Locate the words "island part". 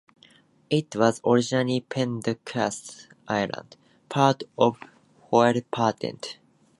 3.27-4.41